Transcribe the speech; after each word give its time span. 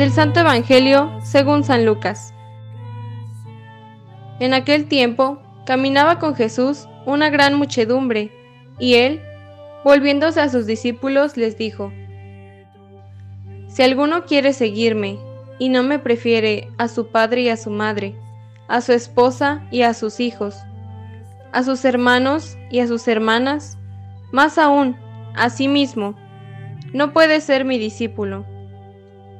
Del 0.00 0.12
Santo 0.12 0.40
Evangelio 0.40 1.12
según 1.22 1.62
San 1.62 1.84
Lucas. 1.84 2.32
En 4.38 4.54
aquel 4.54 4.86
tiempo 4.88 5.42
caminaba 5.66 6.18
con 6.18 6.34
Jesús 6.34 6.88
una 7.04 7.28
gran 7.28 7.54
muchedumbre, 7.58 8.32
y 8.78 8.94
él, 8.94 9.20
volviéndose 9.84 10.40
a 10.40 10.48
sus 10.48 10.64
discípulos, 10.64 11.36
les 11.36 11.58
dijo, 11.58 11.92
Si 13.68 13.82
alguno 13.82 14.24
quiere 14.24 14.54
seguirme, 14.54 15.18
y 15.58 15.68
no 15.68 15.82
me 15.82 15.98
prefiere 15.98 16.70
a 16.78 16.88
su 16.88 17.08
padre 17.08 17.42
y 17.42 17.48
a 17.50 17.58
su 17.58 17.68
madre, 17.68 18.14
a 18.68 18.80
su 18.80 18.94
esposa 18.94 19.66
y 19.70 19.82
a 19.82 19.92
sus 19.92 20.18
hijos, 20.18 20.56
a 21.52 21.62
sus 21.62 21.84
hermanos 21.84 22.56
y 22.70 22.80
a 22.80 22.86
sus 22.86 23.06
hermanas, 23.06 23.76
más 24.32 24.56
aún, 24.56 24.96
a 25.34 25.50
sí 25.50 25.68
mismo, 25.68 26.14
no 26.94 27.12
puede 27.12 27.42
ser 27.42 27.66
mi 27.66 27.76
discípulo. 27.76 28.46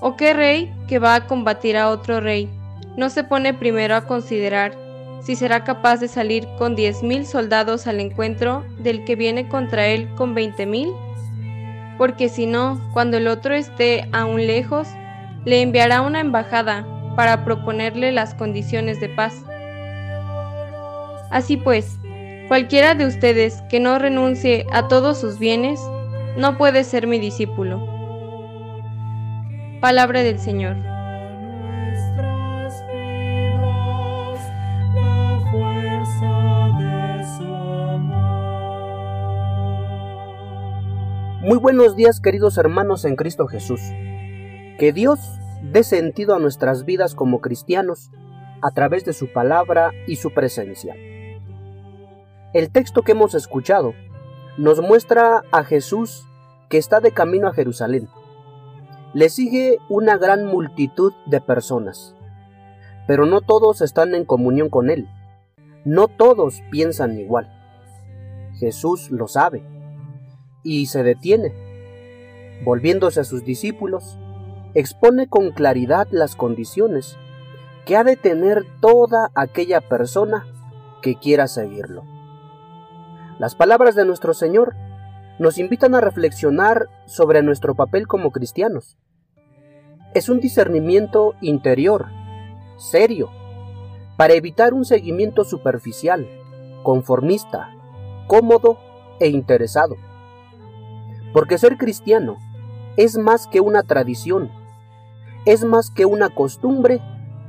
¿O 0.00 0.16
qué 0.16 0.34
rey 0.34 0.72
que 0.88 0.98
va 0.98 1.14
a 1.14 1.26
combatir 1.26 1.76
a 1.76 1.88
otro 1.88 2.20
rey 2.20 2.50
no 2.96 3.08
se 3.10 3.24
pone 3.24 3.54
primero 3.54 3.94
a 3.94 4.06
considerar 4.06 4.72
si 5.22 5.36
será 5.36 5.64
capaz 5.64 5.98
de 5.98 6.08
salir 6.08 6.46
con 6.58 6.76
diez 6.76 7.02
mil 7.02 7.26
soldados 7.26 7.86
al 7.86 8.00
encuentro 8.00 8.64
del 8.78 9.04
que 9.04 9.16
viene 9.16 9.48
contra 9.48 9.86
él 9.86 10.08
con 10.14 10.34
veinte 10.34 10.66
mil? 10.66 10.92
Porque 11.98 12.28
si 12.28 12.46
no, 12.46 12.80
cuando 12.92 13.16
el 13.16 13.26
otro 13.26 13.54
esté 13.54 14.08
aún 14.12 14.46
lejos, 14.46 14.86
le 15.44 15.62
enviará 15.62 16.02
una 16.02 16.20
embajada 16.20 16.86
para 17.16 17.44
proponerle 17.44 18.12
las 18.12 18.34
condiciones 18.34 19.00
de 19.00 19.08
paz. 19.08 19.42
Así 21.30 21.56
pues, 21.56 21.98
cualquiera 22.48 22.94
de 22.94 23.06
ustedes 23.06 23.62
que 23.70 23.80
no 23.80 23.98
renuncie 23.98 24.66
a 24.72 24.88
todos 24.88 25.18
sus 25.18 25.38
bienes, 25.38 25.80
no 26.36 26.58
puede 26.58 26.84
ser 26.84 27.06
mi 27.06 27.18
discípulo. 27.18 27.95
Palabra 29.86 30.24
del 30.24 30.40
Señor. 30.40 30.74
Muy 41.40 41.58
buenos 41.58 41.94
días 41.94 42.18
queridos 42.20 42.58
hermanos 42.58 43.04
en 43.04 43.14
Cristo 43.14 43.46
Jesús. 43.46 43.80
Que 44.80 44.92
Dios 44.92 45.20
dé 45.62 45.84
sentido 45.84 46.34
a 46.34 46.40
nuestras 46.40 46.84
vidas 46.84 47.14
como 47.14 47.40
cristianos 47.40 48.10
a 48.62 48.72
través 48.72 49.04
de 49.04 49.12
su 49.12 49.32
palabra 49.32 49.92
y 50.08 50.16
su 50.16 50.34
presencia. 50.34 50.96
El 52.52 52.72
texto 52.72 53.02
que 53.02 53.12
hemos 53.12 53.36
escuchado 53.36 53.94
nos 54.58 54.80
muestra 54.80 55.44
a 55.52 55.62
Jesús 55.62 56.26
que 56.68 56.78
está 56.78 56.98
de 56.98 57.12
camino 57.12 57.46
a 57.46 57.52
Jerusalén. 57.52 58.08
Le 59.14 59.28
sigue 59.28 59.78
una 59.88 60.16
gran 60.18 60.44
multitud 60.44 61.12
de 61.26 61.40
personas, 61.40 62.14
pero 63.06 63.24
no 63.26 63.40
todos 63.40 63.80
están 63.80 64.14
en 64.14 64.24
comunión 64.24 64.68
con 64.68 64.90
Él. 64.90 65.08
No 65.84 66.08
todos 66.08 66.62
piensan 66.70 67.18
igual. 67.18 67.52
Jesús 68.58 69.10
lo 69.10 69.28
sabe 69.28 69.62
y 70.62 70.86
se 70.86 71.02
detiene. 71.02 71.54
Volviéndose 72.64 73.20
a 73.20 73.24
sus 73.24 73.44
discípulos, 73.44 74.18
expone 74.74 75.28
con 75.28 75.52
claridad 75.52 76.08
las 76.10 76.34
condiciones 76.36 77.16
que 77.84 77.96
ha 77.96 78.04
de 78.04 78.16
tener 78.16 78.64
toda 78.80 79.30
aquella 79.34 79.80
persona 79.80 80.46
que 81.02 81.14
quiera 81.14 81.46
seguirlo. 81.46 82.04
Las 83.38 83.54
palabras 83.54 83.94
de 83.94 84.04
nuestro 84.04 84.34
Señor 84.34 84.74
nos 85.38 85.58
invitan 85.58 85.94
a 85.94 86.00
reflexionar 86.00 86.88
sobre 87.06 87.42
nuestro 87.42 87.74
papel 87.74 88.06
como 88.06 88.30
cristianos. 88.30 88.96
Es 90.14 90.28
un 90.28 90.40
discernimiento 90.40 91.34
interior, 91.40 92.06
serio, 92.78 93.30
para 94.16 94.34
evitar 94.34 94.72
un 94.72 94.84
seguimiento 94.84 95.44
superficial, 95.44 96.26
conformista, 96.82 97.70
cómodo 98.26 98.78
e 99.20 99.28
interesado. 99.28 99.96
Porque 101.34 101.58
ser 101.58 101.76
cristiano 101.76 102.38
es 102.96 103.18
más 103.18 103.46
que 103.46 103.60
una 103.60 103.82
tradición, 103.82 104.50
es 105.44 105.64
más 105.64 105.90
que 105.90 106.06
una 106.06 106.30
costumbre 106.30 107.00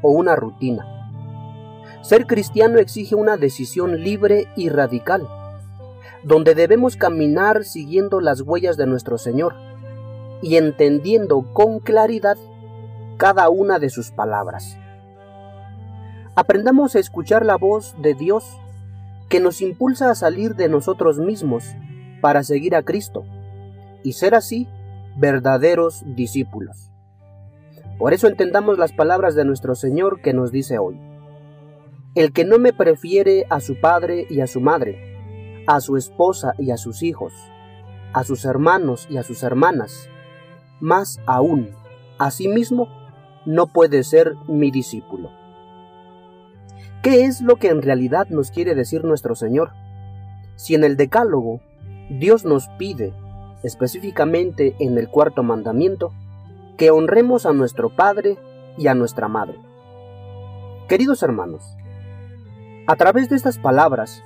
o 0.02 0.12
una 0.12 0.36
rutina. 0.36 0.86
Ser 2.02 2.28
cristiano 2.28 2.80
exige 2.80 3.16
una 3.16 3.38
decisión 3.38 4.04
libre 4.04 4.48
y 4.58 4.70
radical, 4.70 5.28
donde 6.24 6.56
debemos 6.56 6.96
caminar 6.96 7.64
siguiendo 7.64 8.22
las 8.22 8.42
huellas 8.42 8.78
de 8.78 8.88
nuestro 8.88 9.18
Señor 9.18 9.56
y 10.42 10.58
entendiendo 10.58 11.54
con 11.54 11.80
claridad 11.80 12.38
cada 13.18 13.50
una 13.50 13.80
de 13.80 13.90
sus 13.90 14.12
palabras. 14.12 14.78
Aprendamos 16.36 16.96
a 16.96 17.00
escuchar 17.00 17.46
la 17.46 17.58
voz 17.58 17.96
de 18.00 18.14
Dios 18.14 18.44
que 19.30 19.40
nos 19.40 19.62
impulsa 19.62 20.12
a 20.12 20.16
salir 20.16 20.56
de 20.56 20.70
nosotros 20.70 21.18
mismos 21.18 21.66
para 22.22 22.44
seguir 22.44 22.76
a 22.76 22.84
Cristo 22.84 23.26
y 24.04 24.14
ser 24.14 24.36
así 24.36 24.68
verdaderos 25.18 26.04
discípulos. 26.16 26.92
Por 27.98 28.14
eso 28.14 28.28
entendamos 28.28 28.78
las 28.78 28.94
palabras 28.94 29.34
de 29.34 29.46
nuestro 29.46 29.74
Señor 29.74 30.22
que 30.22 30.34
nos 30.34 30.52
dice 30.52 30.78
hoy. 30.78 31.00
El 32.14 32.32
que 32.32 32.46
no 32.46 32.60
me 32.60 32.74
prefiere 32.74 33.46
a 33.50 33.60
su 33.60 33.80
padre 33.80 34.28
y 34.30 34.42
a 34.42 34.48
su 34.48 34.62
madre, 34.62 35.17
a 35.68 35.80
su 35.82 35.98
esposa 35.98 36.56
y 36.58 36.72
a 36.72 36.78
sus 36.78 37.04
hijos, 37.04 37.34
a 38.14 38.24
sus 38.24 38.46
hermanos 38.46 39.08
y 39.10 39.18
a 39.18 39.24
sus 39.24 39.44
hermanas, 39.44 40.10
más 40.80 41.20
aún 41.26 41.70
a 42.18 42.32
sí 42.32 42.48
mismo, 42.48 42.88
no 43.46 43.68
puede 43.68 44.04
ser 44.04 44.36
mi 44.48 44.72
discípulo. 44.72 45.30
¿Qué 47.04 47.26
es 47.26 47.42
lo 47.42 47.58
que 47.58 47.70
en 47.70 47.82
realidad 47.82 48.28
nos 48.30 48.50
quiere 48.50 48.74
decir 48.74 49.04
nuestro 49.04 49.36
Señor? 49.36 49.72
Si 50.56 50.74
en 50.74 50.84
el 50.84 50.98
Decálogo 50.98 51.62
Dios 52.10 52.46
nos 52.46 52.68
pide 52.80 53.14
específicamente 53.64 54.76
en 54.80 54.98
el 54.98 55.10
cuarto 55.10 55.44
mandamiento, 55.44 56.14
que 56.78 56.92
honremos 56.92 57.46
a 57.46 57.54
nuestro 57.54 57.96
Padre 57.96 58.38
y 58.78 58.88
a 58.88 58.94
nuestra 58.94 59.28
Madre. 59.28 59.60
Queridos 60.88 61.24
hermanos, 61.24 61.64
a 62.86 62.96
través 62.96 63.30
de 63.30 63.36
estas 63.36 63.58
palabras, 63.58 64.24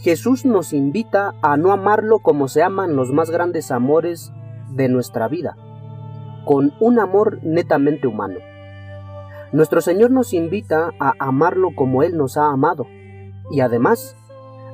Jesús 0.00 0.44
nos 0.44 0.72
invita 0.72 1.34
a 1.42 1.56
no 1.56 1.72
amarlo 1.72 2.20
como 2.20 2.46
se 2.46 2.62
aman 2.62 2.94
los 2.94 3.12
más 3.12 3.30
grandes 3.30 3.72
amores 3.72 4.32
de 4.70 4.88
nuestra 4.88 5.26
vida, 5.26 5.56
con 6.44 6.72
un 6.78 7.00
amor 7.00 7.40
netamente 7.42 8.06
humano. 8.06 8.38
Nuestro 9.50 9.80
Señor 9.80 10.12
nos 10.12 10.34
invita 10.34 10.92
a 11.00 11.14
amarlo 11.18 11.70
como 11.74 12.04
Él 12.04 12.16
nos 12.16 12.36
ha 12.36 12.46
amado, 12.46 12.86
y 13.50 13.60
además 13.60 14.16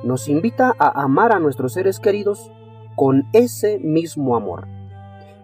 nos 0.03 0.27
invita 0.27 0.75
a 0.77 1.01
amar 1.01 1.31
a 1.31 1.39
nuestros 1.39 1.73
seres 1.73 1.99
queridos 1.99 2.51
con 2.95 3.27
ese 3.33 3.79
mismo 3.79 4.35
amor, 4.35 4.67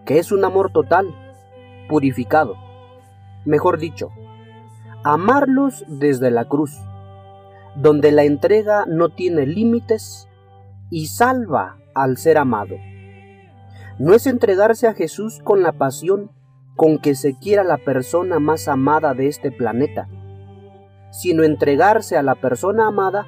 que 0.04 0.18
es 0.18 0.30
un 0.30 0.44
amor 0.44 0.70
total, 0.70 1.12
purificado. 1.88 2.54
Mejor 3.44 3.78
dicho, 3.78 4.10
amarlos 5.02 5.84
desde 5.88 6.30
la 6.30 6.44
cruz, 6.44 6.78
donde 7.76 8.12
la 8.12 8.24
entrega 8.24 8.84
no 8.86 9.10
tiene 9.10 9.46
límites 9.46 10.28
y 10.90 11.06
salva 11.06 11.78
al 11.94 12.16
ser 12.16 12.38
amado. 12.38 12.76
No 13.98 14.14
es 14.14 14.26
entregarse 14.26 14.86
a 14.86 14.94
Jesús 14.94 15.40
con 15.42 15.62
la 15.62 15.72
pasión 15.72 16.30
con 16.76 16.98
que 16.98 17.14
se 17.14 17.38
quiera 17.38 17.64
la 17.64 17.78
persona 17.78 18.38
más 18.38 18.68
amada 18.68 19.14
de 19.14 19.28
este 19.28 19.50
planeta, 19.50 20.08
sino 21.10 21.44
entregarse 21.44 22.16
a 22.16 22.22
la 22.22 22.34
persona 22.34 22.88
amada 22.88 23.26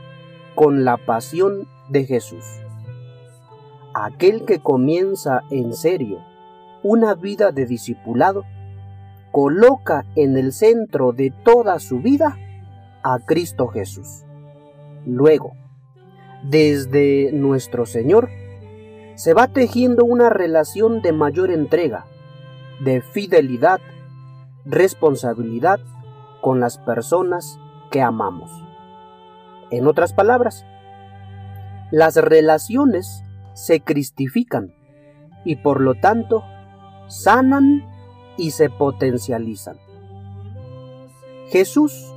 con 0.54 0.84
la 0.84 0.96
pasión 0.96 1.68
de 1.90 2.04
Jesús 2.04 2.44
aquel 3.94 4.44
que 4.44 4.58
comienza 4.58 5.42
en 5.50 5.72
serio 5.72 6.18
una 6.82 7.14
vida 7.14 7.52
de 7.52 7.64
discipulado, 7.64 8.44
coloca 9.30 10.04
en 10.16 10.36
el 10.36 10.52
centro 10.52 11.12
de 11.12 11.30
toda 11.30 11.78
su 11.78 12.00
vida 12.00 12.36
a 13.02 13.18
Cristo 13.20 13.68
Jesús. 13.68 14.23
Luego, 15.06 15.52
desde 16.42 17.30
nuestro 17.32 17.86
Señor, 17.86 18.30
se 19.16 19.34
va 19.34 19.48
tejiendo 19.48 20.04
una 20.04 20.30
relación 20.30 21.02
de 21.02 21.12
mayor 21.12 21.50
entrega, 21.50 22.06
de 22.80 23.00
fidelidad, 23.00 23.80
responsabilidad 24.64 25.80
con 26.40 26.60
las 26.60 26.78
personas 26.78 27.58
que 27.90 28.02
amamos. 28.02 28.50
En 29.70 29.86
otras 29.86 30.12
palabras, 30.12 30.64
las 31.90 32.16
relaciones 32.16 33.22
se 33.54 33.80
cristifican 33.80 34.74
y 35.44 35.56
por 35.56 35.80
lo 35.80 35.94
tanto 35.94 36.42
sanan 37.08 37.84
y 38.36 38.50
se 38.50 38.68
potencializan. 38.68 39.76
Jesús 41.48 42.13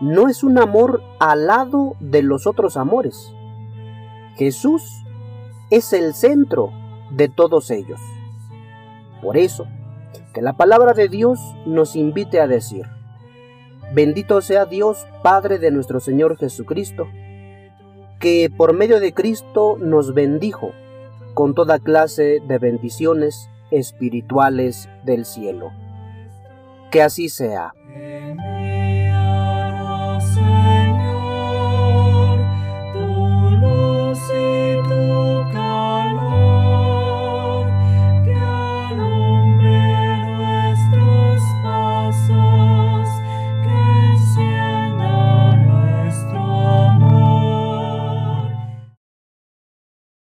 no 0.00 0.28
es 0.28 0.42
un 0.42 0.58
amor 0.58 1.02
al 1.18 1.46
lado 1.46 1.96
de 2.00 2.22
los 2.22 2.46
otros 2.46 2.76
amores. 2.76 3.34
Jesús 4.36 5.04
es 5.70 5.92
el 5.92 6.14
centro 6.14 6.70
de 7.10 7.28
todos 7.28 7.70
ellos. 7.70 8.00
Por 9.22 9.36
eso, 9.36 9.66
que 10.34 10.42
la 10.42 10.54
palabra 10.54 10.92
de 10.92 11.08
Dios 11.08 11.38
nos 11.64 11.96
invite 11.96 12.40
a 12.40 12.46
decir, 12.46 12.86
bendito 13.94 14.40
sea 14.40 14.66
Dios 14.66 15.06
Padre 15.22 15.58
de 15.58 15.70
nuestro 15.70 16.00
Señor 16.00 16.36
Jesucristo, 16.36 17.06
que 18.18 18.50
por 18.54 18.72
medio 18.72 19.00
de 19.00 19.14
Cristo 19.14 19.76
nos 19.78 20.14
bendijo 20.14 20.72
con 21.34 21.54
toda 21.54 21.78
clase 21.78 22.40
de 22.46 22.58
bendiciones 22.58 23.48
espirituales 23.70 24.88
del 25.04 25.24
cielo. 25.24 25.70
Que 26.90 27.02
así 27.02 27.28
sea. 27.28 27.74